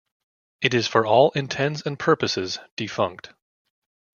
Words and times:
It 0.61 0.73
is 0.73 0.87
for 0.87 1.05
all 1.05 1.29
intents 1.35 1.83
and 1.85 1.99
purposes 1.99 2.57
defunct. 2.75 3.33